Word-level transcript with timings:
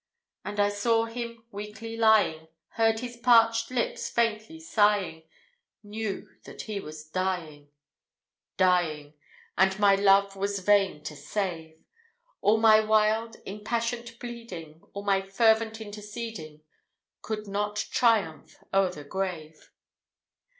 And 0.43 0.59
I 0.59 0.69
saw 0.69 1.05
him 1.05 1.45
weakly 1.51 1.95
lying, 1.95 2.47
Heard 2.69 3.01
his 3.01 3.17
parched 3.17 3.69
lips 3.69 4.09
faintly 4.09 4.59
sighing, 4.59 5.27
Knew 5.83 6.27
that 6.45 6.63
he 6.63 6.79
was 6.79 7.07
dying 7.07 7.69
dying! 8.57 9.13
And 9.59 9.77
my 9.77 9.93
love 9.93 10.35
was 10.35 10.57
vain 10.57 11.03
to 11.03 11.15
save! 11.15 11.83
All 12.41 12.57
my 12.57 12.79
wild, 12.79 13.37
impassioned 13.45 14.17
pleading, 14.19 14.81
All 14.93 15.03
my 15.03 15.21
fervent 15.21 15.79
interceding, 15.79 16.63
Could 17.21 17.47
not 17.47 17.75
triumph 17.91 18.55
o'er 18.73 18.89
the 18.89 19.03
grave. 19.03 19.69